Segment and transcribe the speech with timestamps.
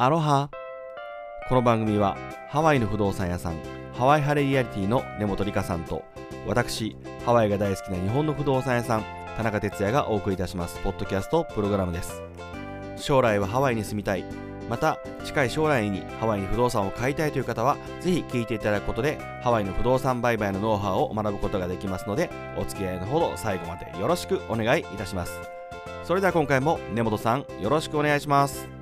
[0.00, 0.48] アロハ。
[1.48, 2.16] この番組は
[2.50, 3.58] ハワイの不動産屋さん
[3.94, 6.04] ハワイハレリアリティの根本理香さんと
[6.46, 9.04] 私ハワイが大好きな日本の不動産屋さん
[9.36, 12.22] 田中哲也がお送りいたしますポッドキャストプログラムです。
[12.94, 14.24] 将来はハワイに住みたい。
[14.70, 25.32] また近い将来にハワイに不動産を買いたいという方はぜひ聞いていただくことでハワイの不動産売買のノウハウを学ぶことができますのでお付き合いのほど最後までよろしくお願いいたします。
[26.04, 28.77] それでは今回も根本さんよろしくお願いします。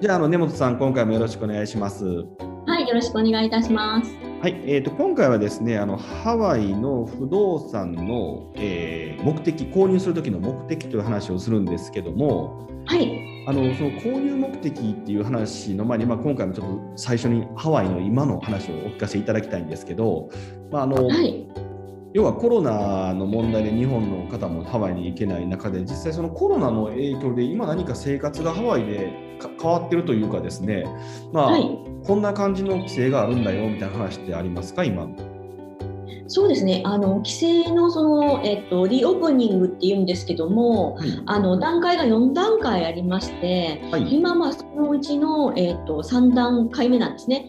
[0.00, 2.06] じゃああの根本さん今回もよろしくお願いします。
[2.06, 4.10] はいよろしくお願いいたします。
[4.40, 20.30] はい、えーと、今回はですねあのハワイの不動産の、えー、目的購入する時の目的という話をするんですけども、はい、あのその購入目的っていう話の前に、まあ、今回もちょっと最初にハワイの今の話をお聞かせいただきたいんですけど、
[20.70, 21.46] まああの、はい
[22.12, 30.84] 要はコロナの問題で日本の方もハワイに行けない中で実際そのコロナの影響で今何か生活がハワイで変わってるというかですね。
[31.32, 35.08] まあ、はい、こんな感じの規制があるんだよみたいな話ってありますか今？
[36.30, 36.80] そうですね。
[36.84, 47.46] あの規制のその、えっと、リオープニングっていうんですけども、はい、あの段階が4段階ありまして、はい、今はそのうちの、えっと、3段階目なんですね。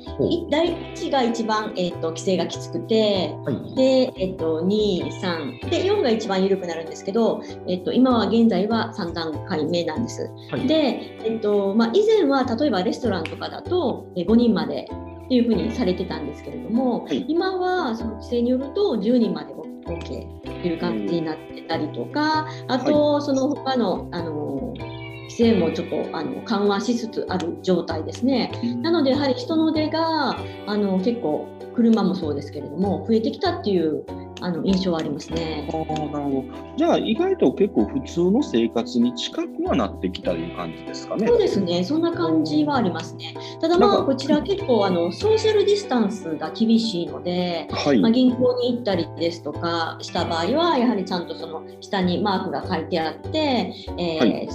[0.50, 10.28] 第1が一番、えっと、規制がきつくて、はい、で、えっと、2、3で4が一番緩くなるんですけど、えっと、今は現在は3段階目なんです。
[10.68, 14.88] で、えっとまあ、以前は例えばレストランとかだと5人まで
[15.32, 28.52] っていうふうにされてたんですけれども、はい、今はその規制によると10人まで OK っていう感じになってたりとか、あとその他のあの規制もちょっとあの緩和しつつある状態ですね。
[28.82, 30.36] なのでやはり人の出が
[30.68, 34.04] あの結構車もそうですけれども増えてきたっていう
[34.42, 35.70] あの印象はありますね。
[35.72, 41.28] あなるほどじゃあ意外と結構普通の生活に近くはなってきたいう感じですかね。
[41.28, 43.36] そうですねそんな感じはありますね。
[43.62, 54.50] ただまあこちら結構あのソーシャルディスタンスが厳しいので、はい、まあ、銀行に行ったりですとかした場合はやはりちゃんとその下にマークが書いてあって、えー、はい、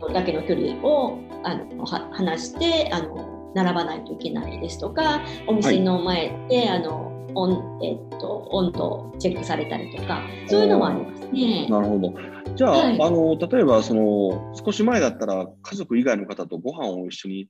[0.00, 11.66] そだけの距離をあのは話してあの並ばないといけないですとかお店の前で、はい、あの温,、えっと、温度をチェックされたりとかそういうのもありますね。
[11.68, 12.14] なるほど。
[12.54, 17.48] じゃあはい、あの例えばその少し前だったら家族以外の方とご飯を一緒に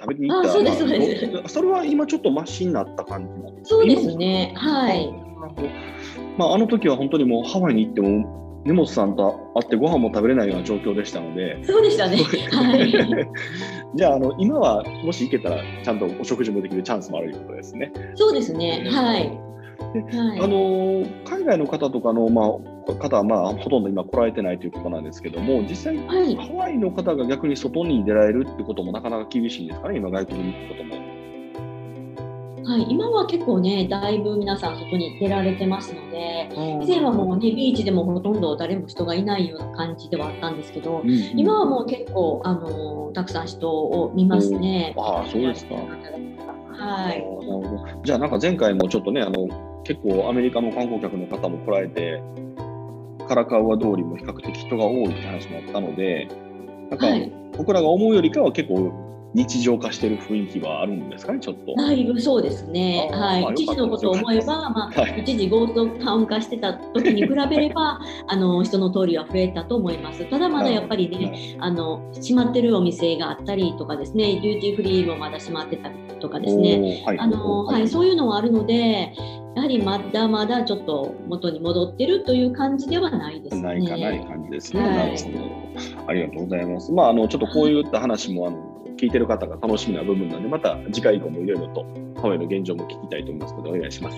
[0.00, 1.54] 食べに行ったそうですそうです。
[1.54, 4.52] それは今ちょっとマシになった感じなんですかそうですね。
[4.56, 5.12] はい。
[6.36, 11.64] まあ、あの時は本当にもうハワイに行っても根本さんと会ってご飯も食べれないような状況でしたので。
[11.64, 12.18] そうでしたね、
[12.52, 13.28] はい、
[13.94, 17.92] じゃああの今はもし行けたらちゃんとお食事もできるチャンスもあるということですね。
[18.14, 19.48] そうですね、はい。
[19.94, 31.07] で、はい、あの海外の方とかの、まあ、方は、まあ、ほとんど今来られてないということなんですけども実際、はい、ハワイの方が逆に外に出られるってこともなかなか厳しいんですかね今外国に行くことも。
[32.68, 36.50] はい、今は結構ねだいぶ皆さん外に出られてますので
[36.82, 44.94] 以前はもうねビーチでもほとんど誰も人がいないような感じではあったんですけど、うんうん、今はもう結構あのたくさん人を見ますね。
[44.98, 45.76] あそうですか。
[45.76, 47.24] はい、
[48.04, 52.22] じゃあなんか前回もちょっとねあの結構アメリカの観光客の方も来られて
[53.26, 56.28] カラカウア通りも比較的人が多いって話もあったので
[56.90, 57.06] なんか
[57.56, 61.74] 僕らが思うよりかは結構日常化してる雰囲気はあるんですかね、ちょっと。
[61.74, 63.10] だいぶそうですね。
[63.12, 63.52] はい。
[63.52, 70.24] 一時のことを思えば、 まあ、はい、一時ゴーストタウン化してた時に比べれば、 あの人の通りは増えたと思います。
[70.30, 79.12] ただまだやっぱりね、あの閉まってるお店があったりとかですね、デューティーフリーもまだ閉まってたりとかですね、はい、あのはい、そういうのはあるので、
[79.54, 83.62] やはりまだまだちょっと元に戻ってるという感じではないですね。
[83.62, 84.82] ないかない感じですね。
[84.82, 86.08] はい、なるほど。
[86.08, 86.92] ありがとうございます。
[86.92, 91.86] まああのちょっとこういった話もあの聞いてる方が楽しみな部分なんで、また次回以降もいろいろと
[92.20, 94.16] ハワイの現状も聞きたいと思いますので、お願いします。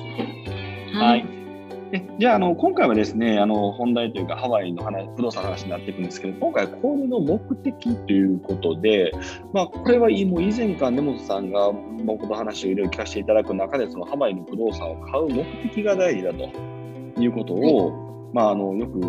[0.94, 1.49] はい。
[1.90, 9.12] でじゃああの、今回はですね、あの本題というか、ハワイの話不動産の話になっていくんですけど、今回は購入の目的ということで、
[9.52, 11.72] まあ、これはもう以前から根本さんが
[12.04, 19.00] 僕の話をいろいろ聞かせていただく中で、そのハワイの不動産を買う目的が大事だということを、はい、まあ、あのよく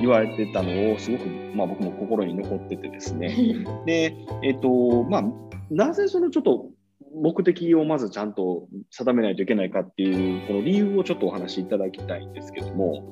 [0.00, 3.36] 言われてたのをすごく、まあ、僕も心に残っててですね。
[3.84, 5.24] で、えっ、とまあ、
[5.70, 6.66] なぜそのちょっと
[7.14, 13.02] 目的をまずちゃんと定めないといけないかっていうこの理由をちょっとお話しいただきたいんですけども。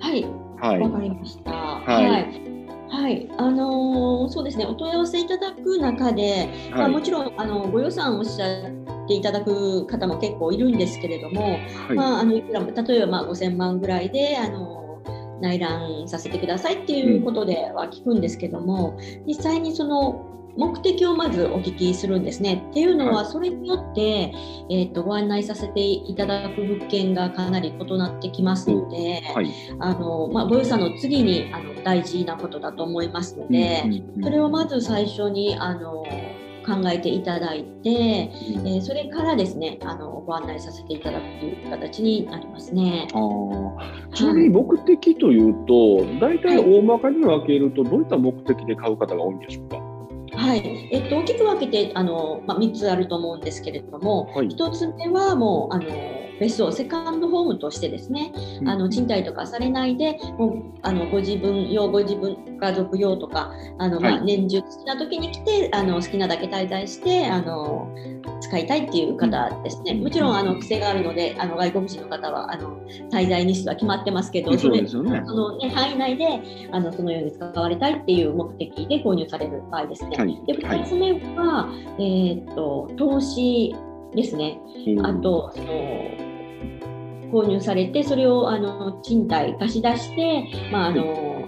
[0.00, 0.24] はい、
[0.60, 1.50] はい、わかりました。
[1.50, 2.50] はい、はい。
[2.90, 11.58] はい、あのー、そうですね、お問い合わせいただく中で、はい、まあ、もちろんあのご予算をおっしゃっていただく方も結構いるんですけれども、は
[11.92, 15.00] い、まあ、あのいくら例えばまあ5000万ぐらいで、あの
[15.40, 22.64] 内覧させてくださいっていうことでは聞くんですけども、実際にその目的をまずお聞きするんですね。
[22.70, 24.32] っていうのは、それによって、
[24.70, 33.84] えーと、ご案内させていただく物件がかなり異なってきますので、はい、あのまあ、ご予算の次にあの大事なことだと思いますので、
[34.22, 36.04] それをまず最初にあの
[36.66, 43.08] 考えていただいて、えー、それからですねあのご案内させていただくという形になりますね。
[43.12, 49.89] あちなみに目的というと、大体大まかに分けると、どういった目的で買う方が多いんでしょうか？
[50.40, 58.32] はい、えっと、大きく分けてあの、まあ、3つあると思うんですけれども、はい、1つ目はもうあの別荘セカンドホームとしてですね、
[58.62, 67.94] うん、あの賃貸とかされないでもうあのご自分用ご自分家族用とかあの、まあ、年中好きな時に来てあの好きなだけ滞在してあの
[68.40, 76.40] 使いたいっていう方ですね、もちろんあの規制があるのであの外国人の方はあの滞在日数は決まってますけどそれその、ね、範囲内で
[76.72, 80.16] あのそのように使われたいっていう目的で購入される場合ですね。
[80.16, 83.74] はい、で2つ目は、えー、っと投資
[84.14, 84.58] ですね。
[85.02, 86.30] あとその
[87.32, 91.40] 購入されてそれをあの賃貸貸し出して、まああの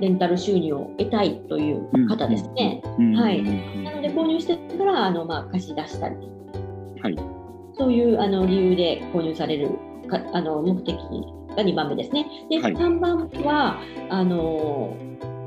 [0.00, 2.82] レンタル収入を得たいという方ですね。
[3.16, 3.42] はい、
[3.82, 6.16] なので購入してからあの、まあ、貸し出したり、
[7.02, 7.16] はい、
[7.76, 9.70] そういうあの理由で購入される
[10.08, 12.26] かあの目的が2番目ですね。
[12.48, 14.96] で、はい、3番はあの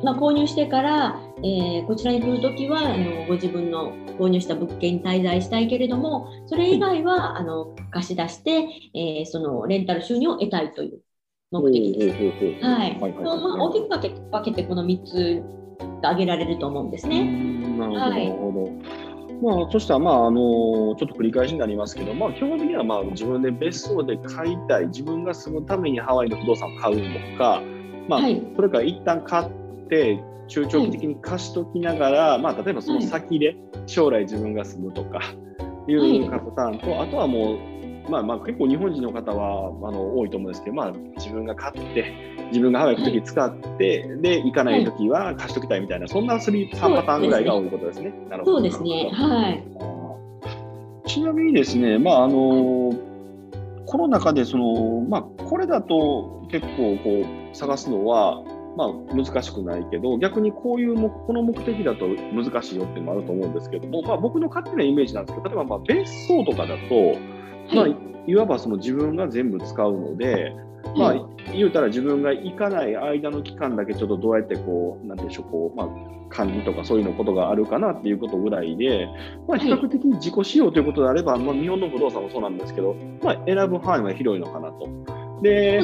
[0.03, 11.01] まあ、購入してから、えー、こちらに来るときはあのご自分の購入した物件に滞在したいけれどもそれ以外はあの貸し出して、えー、そのレンタル収入を得たいという
[11.51, 12.17] 目的です。
[12.61, 15.43] 大きく分け分けてこの3つ
[16.01, 17.25] が挙げられると思うんですね。
[17.77, 18.63] なるほど。
[18.63, 19.11] はい
[19.41, 27.63] まあ、そしたら、まあ、あのちょっと繰り返しになりますけど、まあ、基本的には、まあ、自分で別荘で買いたい、自分が住むためにハワイの不動産を買うのか、
[28.07, 29.51] まあ、はい、それから一旦買っ
[29.89, 33.55] て、中長期的に貸しときながら、はい、まあ、例えばその先で
[33.87, 35.21] 将来自分が住むとか
[35.87, 35.93] い。
[35.93, 42.13] うパターンと、あとはもう、まあ、まあ結構日本人の方はあの多いと思うんですけど、まあ、自分が買って
[42.47, 48.13] 自分がハワイ行く時使って、はい、で行かない時は貸しときたいみたいな、そんな3パターンぐらいが多いことですね。
[48.29, 48.57] なるほど。
[48.57, 49.09] そうですね。
[49.13, 49.63] はい。
[51.07, 52.93] ちなみにですね、まああの
[53.85, 58.43] コロナ禍でその、まあ、これだと結構こう探すのは
[58.75, 67.17] まあ、難しくないけど逆にこういうこの目的だと難しいよっていうのもあると思うんですけども、まあ、僕の勝手なイメージなんですけど例えばまあ別荘とかだと、
[67.75, 67.87] まあ、
[68.27, 70.55] いわばその自分が全部使うので、
[70.95, 71.13] まあ、
[71.53, 75.87] 言うたら自分が行かない間の期間だけちょっとどうやってこう、なんでしょう、こう、まあ、
[76.29, 79.07] 管理とかそういうのことがあるかなっていうことぐらいで、
[79.47, 84.87] まあ、比較的自己使用ということであれば、まあ、日本の不動産もそうなんですけど、まあ、選ぶ範囲は広いのかなと。
[85.41, 85.81] で、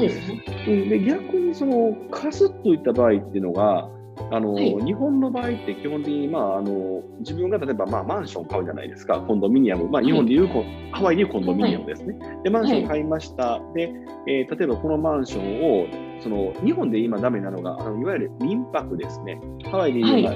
[0.65, 3.89] で逆にその貸すといった場合っていうのが、
[4.31, 12.17] あの、はい、日本の場合って基本的に、まあ、あの自分が例えば、まあ、マンション買うじゃないですか、コンドミニアム、まあ、日本でいう、はい、ハワイでいうコンドミニアムですね。
[12.19, 13.59] はい、で、マンション買いました。
[13.73, 13.93] で、
[14.27, 15.87] えー、例えばこのマンションを、
[16.19, 19.39] その日本で今ダメなのが、あのいわゆる民泊ですね。
[19.71, 20.33] ハワイで言えば、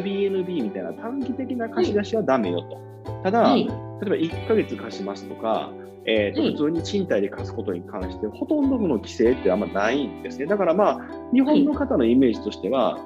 [0.00, 2.80] Airbnb みたいな短期的な貸し出しはダメよと。
[3.22, 5.70] ただ、例えば1ヶ月貸しますとか、
[6.06, 10.46] えーと、普通に賃貸で貸すことに関して、ほとんどの規制ってあんまないんですね。
[10.46, 11.00] だからまあ、
[11.32, 12.98] 日本の方のイメージとしては、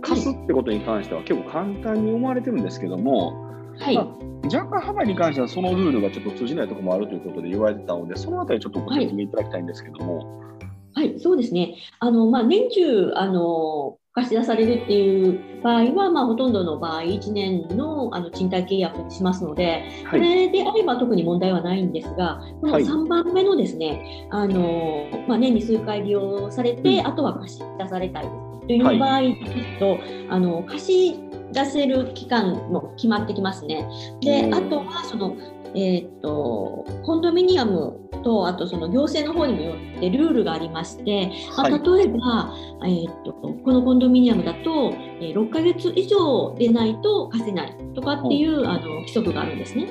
[0.00, 4.06] 貸すってことに関しては結構簡単に思われてるんですけども、はい、まあ、
[4.46, 10.40] 若干ハワイに関してはそのルールがちょっと通じないところもあるということで言われてたので、そのあたりちょっとご説明いただきたいんですけども。
[10.40, 10.67] はい、
[10.98, 11.76] はい、そうですね。
[12.00, 28.24] あのまあ、年中あの貸し出されるっていう場合は、まあ、ほとんどの場合、1年のあの賃貸契約にしますので、はい、これであれば特に問題はないんですが、この3番目のですね、はい、あのまあ、年に数回利用されて、うん、あとは貸し出されたい
[28.66, 30.00] という場合ですと、はい、
[30.30, 31.20] あの貸し
[31.52, 33.88] 出せる期間も決まってきますね。
[34.20, 35.36] であとはその
[35.74, 49.86] えーと、コンドミニアムとあとその行政の方にもよってルールがありまして、まあ、例えば、えーと、このコンドミニアムだと、えー、6ヶ月以上でないと貸せないとかっていうあの規則があるんですね。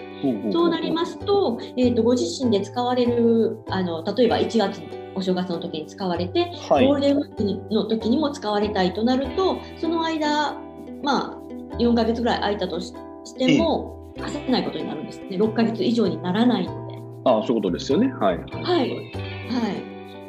[0.52, 4.82] そうなりますと,、えーと、ご自身で使われるあの例えば1月
[5.16, 10.56] お正月の時に使われて、はい、ゴールデンウィークの時にも使われたいとなるとその間
[11.04, 11.37] まあ
[11.80, 12.94] 4ヶ月ぐらい空いたとし
[13.38, 16.98] ても、貸せないことになるんですね6ヶ月以上にならないので。
[17.26, 18.38] ああそういうことですよねはい。
[18.38, 18.86] はい、は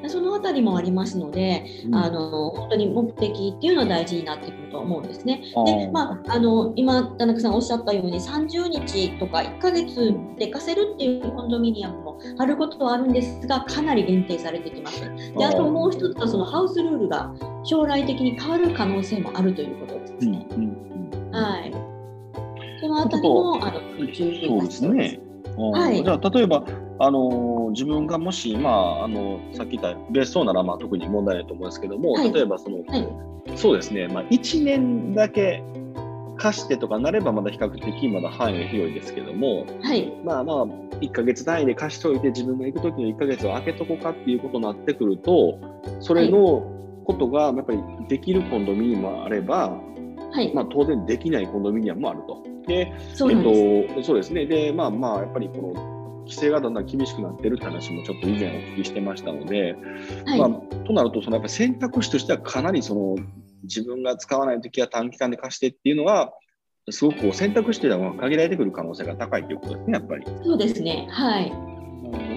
[0.05, 5.43] い、そのあたりもありますので、うん、あの本当に目的っていうのは大事になってくると思うんですね。
[5.67, 15.01] で、まあ、あの今田中さんおっしゃったように30日とか1ヶ月で貸せるっていうコンドミニアムもあることはあるんですがかなり限定されてきます。
[15.37, 17.33] であともう一つはそのハウスルールが
[17.65, 20.47] 将来的に変わる可能性もあるということですね。
[20.51, 20.68] うんうん、
[21.43, 21.73] はい。
[22.81, 25.21] そのあたりもあのそうですね。
[25.57, 26.65] はい、じゃあ例えば
[27.01, 33.09] あの自分がもし、まあ、あのさっき言った別荘ならまあ特に問題ないと思うんですけども、はい、例えばその、はい、
[33.57, 35.63] そうですね、まあ、1年だけ
[36.37, 40.67] 貸してとかなればまだ比較的まだ範囲が広いですけども、はい、まあまあ
[41.01, 45.59] 1か月単位で貸しておいて自分が行く時の1か月を空けとこうかっていうことになってくると
[46.01, 46.65] それの
[47.05, 49.81] ことがやっぱりできるコンドミニもあれば、
[50.31, 50.53] はい。
[50.55, 52.43] まあ、当然できないコンドミニアムもあると。
[52.67, 54.47] でそうえっと、そうですね。
[54.47, 59.75] でまあまあやっぱりこの規制がだんだん厳しくなってるって話もちょっと以前お聞きしてましたので、
[60.27, 63.17] はい、まあ、となるとそのやっぱ選択肢としてはかなりその
[63.63, 66.35] 自分が使わないときは短期間で貸してっていうのは
[66.91, 70.27] すごく選択肢というのは限られてくる可能性が高いということですねやっぱり。
[70.45, 71.09] そうですね。
[71.11, 71.53] はい。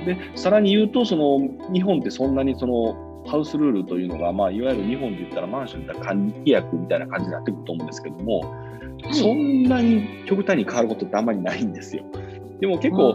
[0.05, 1.39] でさらに言うとその
[1.71, 12.03] 日本ってそんなにそのハウスルールというのが、まあ、いわゆる日本で言ったらマンションでったら管理規約みたいな感じになってくると思うんですけども、はい、そんなに極端に変わることってあんまりないんですよ。
[12.59, 13.09] でも結構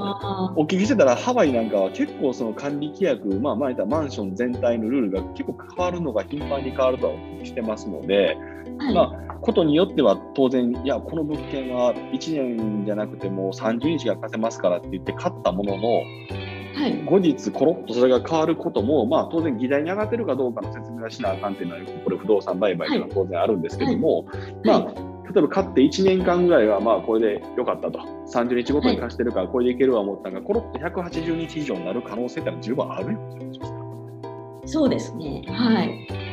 [0.57, 8.37] お聞きしてたらハワイなんかは結構その管理規約、まあ、前言ったマンション全体のルールが結構変わるのが頻繁に変わるとはお聞きしてますので、
[8.79, 16.03] はい、まあ、ことによっては当然いやこの物件は1年じゃなくてもう30日が貸せますからって言って買ったものの、
[16.91, 24.27] はい、後日コロッとそれが変わることも、まあ、当然議題に上がってるかどうかの説明はしなあかんっていうのはこれ不動産売買というのは当然あるんですけども、
[24.65, 27.99] まあ例えば買って1年間ぐらいはまあこれで良かったと。
[28.33, 33.13] 30日ごとに貸してるからこれでいけるわ思ったが、はい、コロッと180日以上になる可能性ってのは十分ある。
[33.13, 33.19] よ
[34.65, 35.43] そうですね。
[35.49, 36.27] はい。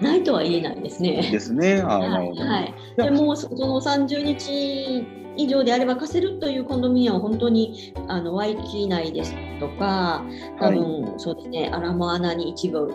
[0.00, 1.28] ないとは言えないですね。
[1.30, 1.82] ですね。
[1.82, 10.24] あはい、はい、でもその30日以上であれば貸せるというコンドミニアムは本当にあのワイキ内ですとか
[10.58, 12.92] 多分、はい、そうですねアラモアナに一部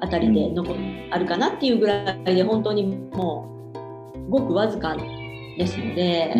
[0.00, 3.72] あたりで残、うん、あるかなっていうぐらいで本当にも
[4.14, 4.96] うごくわずか
[5.56, 6.34] ですので、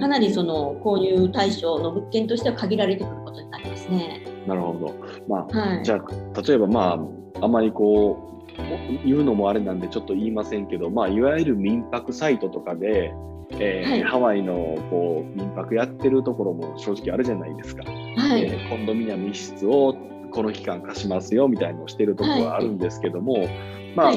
[0.00, 4.24] かなりその購入対象の物件としては限られてくることになりますね。
[4.46, 4.94] なるほど。
[5.28, 6.98] まあ、はい、じゃあ例えばま
[7.40, 13.12] ああまりこう言うのもあれなんでちょっと言いませんけど、まあ、いわゆる民泊サイトとかで、
[13.52, 17.84] えーはい、ハワイのこう民泊やってるところも正直あるじゃないですか。
[17.84, 19.96] はい、えー、コンドミニアム一室を
[20.30, 23.48] この期間貸しますよみたいのをしてるところはあるんですけども、
[23.94, 24.12] まあ、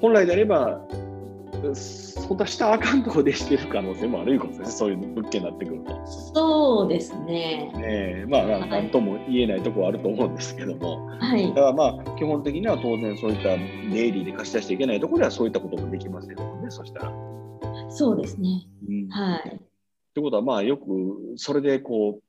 [0.00, 0.80] 本来であれば
[1.74, 6.06] そんなしたあかんとこでしてる可能性もあるいうことですね、そういう物件になってくると。
[6.06, 7.72] そうですね。
[7.74, 13.56] ねまあ、なんとも言えないところはあると思うんですけども、はい、だからまあ、基本的には当然そういった
[13.92, 17.27] デイリーで貸し出していけないところではそういったこともできませんもんね、そしたら。
[17.90, 18.66] そうですね。
[18.88, 19.60] うん、はい。
[20.14, 20.84] ということは、まあ、よく
[21.36, 22.22] それでこう、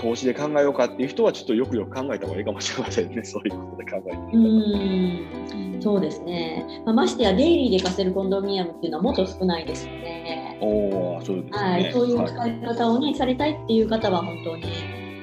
[0.00, 14.64] 投資で考えようかっていう人はちょっとよくよく考えた方がいいかもしれませんね、 そういうことで考えてうんそうですね、まあ、ましてやデイリーで貸せるコンドミニアムっていうのはもっと少ないですので、おそうですね、はい、そういう使い方をね、はい、されたいっていう方は本当に、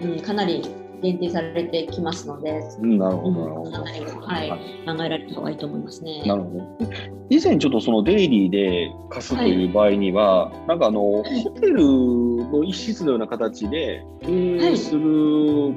[0.02, 0.62] うん、かなり
[1.02, 4.28] 限定されてきますので、うん、なるほど、なるほど。
[4.28, 6.24] はい、考えられた方がいいと思いますね。
[6.26, 7.19] なるほど。
[7.30, 11.24] 以前ちょっとそのデイリーで貸すという場合には、はい、なんかあの、ホ
[11.62, 15.02] テルの一室のような形で運営する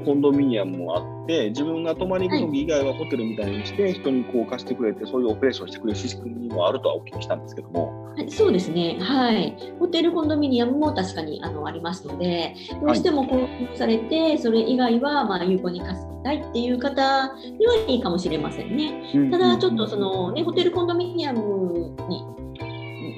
[0.05, 8.02] コンドミニアムもあって、自分が泊まり行く時以外はホテルみたいにして、人にこう貸してくれて、そういうオペレーションしてくれる仕組みもあるとはお聞きしたんですけども。
[8.17, 19.31] はい、そうですね、はい、ホテルコンドミニアムも確かにあのありますので、どうしても購入されて、はい、それ以外はまあ有効に貸したいっていう方にはいいかもしれませんね。
[19.31, 22.25] ただ、ちょっとその、ね、ホテルコンドミニアムに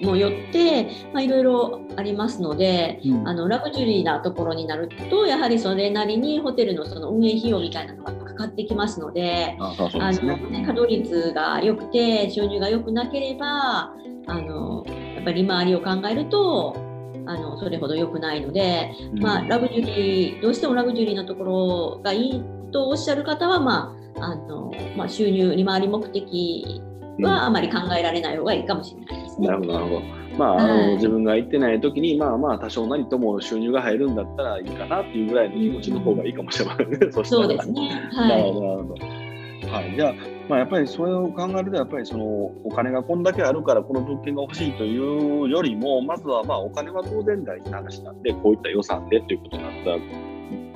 [0.05, 0.91] もよって
[1.23, 13.95] いろいろありますので、うん、あのラグジュリーなところになるとやはりそれなりにホテルのその運営費用みたいなのがかかってきますのであの、ね、稼働率が良くて収入が良くなければ
[14.27, 16.77] あのやっぱり利回りを考えると
[17.27, 26.83] あのそれほど良くないので、うん、まあ、ラグジュリーどうしてもラグジュリーなところがいいとおっしゃる方は、まああのまあ、収入利回り目的
[27.21, 29.49] はあまり考えられない方がいいかもしれないですね。
[29.49, 36.99] なるほどなるほどまあ、あの、はい、自分が行ってない時にまあまあ多少なりとも収入が入るんだったらいいかなっていうぐらいの気持ちの方がいいかもしれませんね。
[37.13, 38.11] そそうですね。
[38.13, 38.95] はい、なるほど。
[39.71, 40.15] はい、じゃあ
[40.49, 49.73] まあ、やっぱりそれを考えると、やっぱりそのお金がこんだけあるからこの物件が欲しいというよりも、まずはまあお金は当然大事な話なんで、こういった予算でということになっ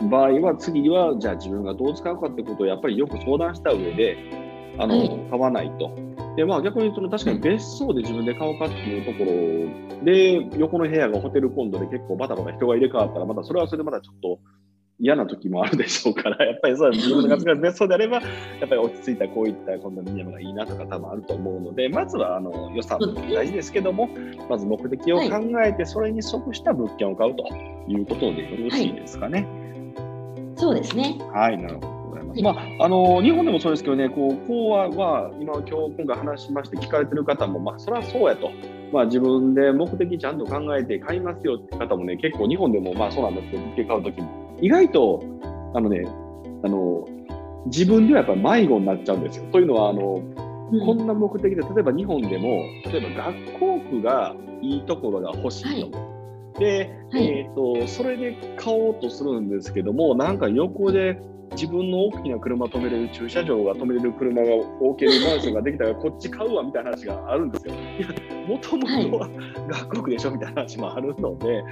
[0.01, 4.17] た場合は、次はじゃあ自分がどう使うかってことをやっぱりよく相談した上で、
[4.79, 6.09] あの、はい、買わないと。
[6.39, 14.39] でまあ、逆にその確かに別荘で自分で買おうかってでまあ、逆にその確かに別荘で自分で買おうかっていうところで横の部屋がホテルコンドで結構バタバタ人が入れ替わったらまたそれはそれでまたちょっと
[15.01, 18.23] 嫌な時もあるでしょうから、 やっぱりそう自分が別荘であれば、や
[18.67, 24.09] っぱり落ち着いたこういったコンドミニアムがいいなとか多分あると思うので、まずはあの予算も大事ですけども、
[24.49, 27.45] まず目的を考えて、それに即した物件を買うと
[27.87, 29.39] いうことでよろしいですかね。
[29.39, 29.47] はい、
[30.57, 31.17] そうですね。
[31.33, 31.99] はい、なるほど。
[32.43, 38.51] まあ、あの日本でもそうですけどね、こう講話は今、今日今回話しまして、聞かれてる方も、まあ、それはそうやと、
[38.93, 45.23] まあ、自分で目的ちゃんと考えて買いますよって方もね、結構日本でもまあそうなんですけど、物件買うときも、意外と
[45.75, 46.05] あの、ね、
[46.65, 47.07] あの
[47.67, 49.45] 自分ではやっぱり迷子になっちゃうんですよ。
[49.53, 50.23] というのはあの、
[50.73, 55.97] うん、こんな目的で、例えば日本でも、例えば学校区がいいところが欲しいと。
[55.99, 56.19] はい
[56.59, 61.21] で、はい、えーと、それで買おうとするんですけども、なんか横で
[61.53, 67.75] 自分の大きな車止めれる駐車場が止めれる車が置けるマンションができたらこっち買うわみたいな話があるんですよ。
[67.99, 68.09] いや
[68.47, 69.29] もともとは
[69.69, 71.63] 学区でしょみたいな話もあるので、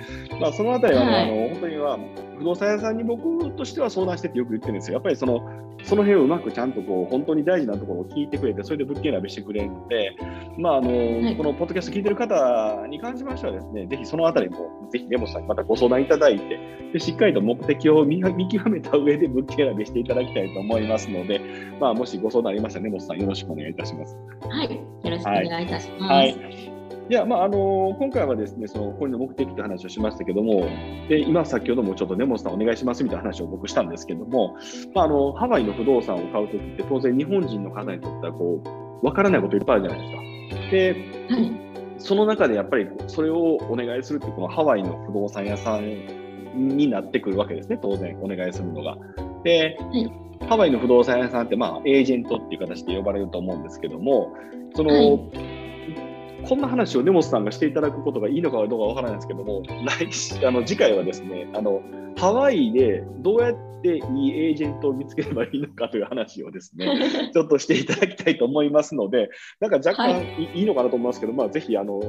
[0.40, 1.98] まあ、そのあたりは、ね、はい、あの本当には
[2.38, 4.94] 不動産屋さんに僕としては相談してってよく言ってるんですよ。
[4.94, 5.40] やっぱりその
[5.84, 10.16] その辺をうまくちゃんとこう本当に大事なところを聞いてくれて、それで物件選びしてくれるので、
[10.58, 16.58] まああの、はい、このポッドキャスト聞いてる方に関しましてはですね、ぜひそのあたりも、ぜひ根本さんにまたご相談いただいて、
[16.92, 21.40] でしっかりと目的を見極めた上で物件選びしていただきたいと思いますので、
[21.80, 24.16] まあ、もしご相談ありましたら、根本さんよろしくお願いいたします。
[24.48, 26.02] はい、よろしくお願いいたします。
[26.02, 26.76] はい、はい
[27.08, 30.68] では、まああの今回はですね、そのこれの目的という話をしましたけども、
[31.08, 34.56] で今、先ほどもちょっと根本さんお願いしますみたいな話を僕したんですけども、
[34.94, 38.60] まあ、あのハワイの不動産を買うときって、当然日本人の方にとってはこ
[39.02, 40.70] う、わからないこといっぱいあるじゃないですか。
[40.70, 40.92] で、
[41.28, 41.52] はい、
[41.98, 48.96] その中でやっぱりそれをお願いするって、このハワイの不動産屋さんになってくるわけですね、当然お願いするのが。
[49.46, 50.12] で、はい。
[50.48, 54.34] ハワイの不動産屋さんって、まあ、エージェントっていう形で呼ばれると思うんですけども、
[54.74, 55.46] その、はい。
[56.46, 61.80] こんな話を根本さんがしていただくことがいいのかどうかわからないんですけども、来あの次回はですねあの、
[62.16, 64.00] ハワイでどうやっていい
[64.48, 66.86] エージェントを見つければいいのかという話をですね、
[67.34, 70.22] ちょっとしていただきたいと思いますので、なんか若干
[70.54, 70.62] い。
[70.62, 72.00] いのかなと思いますけど、まあ、ぜひあの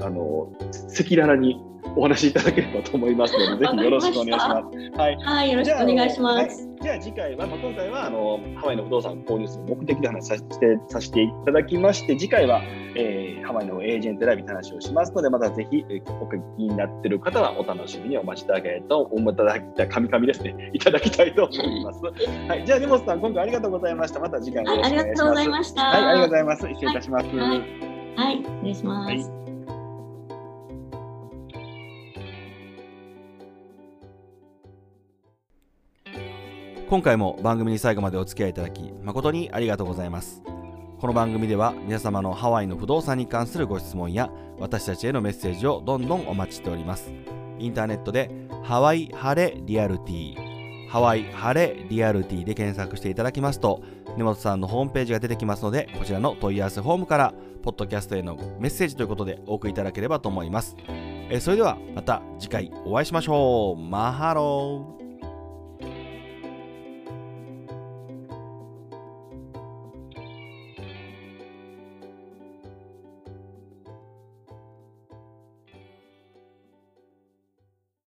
[0.00, 0.52] あの
[0.98, 1.60] 赤裸々に
[1.96, 4.98] お話しいただければと思いますので、ぜひよろしくお願いします。
[4.98, 6.71] はい、はい、よろしくお願いします。
[6.82, 12.60] じゃあ次回は、まあ、今回はあのハワイの不動産を購入する目的で話させてさせていただきまして、次回は、
[12.96, 22.00] えー、ハワイのエージェント選びの話をしますので、またぜひ、えー、お聞きになっている方はお楽しみにお待ちいただけと思いただきたい、神々ですね、 いただきたいと思います。
[22.48, 24.18] はい、じゃあ、根本さん、今回ありがとうございました。
[24.18, 25.22] また次回よろしくお願いします。
[25.22, 25.82] はい、ありがとうございました。
[25.82, 26.68] はい、ありがとうございます。
[26.68, 27.26] 失礼いたします。
[27.28, 27.58] はい、はい
[28.16, 29.08] はい、失礼します。
[29.08, 29.41] はい
[36.92, 40.42] 今回も番組に最後までお付き合いいただき誠にありがとうございます。
[41.00, 47.10] この番組では皆様のハワイの不動産に関するご質問や私たちへのメッセージをどんどんお待ちしております。
[47.58, 48.30] インターネットで
[48.62, 53.80] ハワイハレリアルティハワイハレリアルティで検索していただきますと
[54.18, 60.76] 根本さんのホームページが出てきますのでこちらの問い合わせフォームからポッドキャストへのメッセージということでお送りいただければと思います。
[61.30, 63.80] えそれではまた次回お会いしましょう。
[63.80, 65.01] マハロー。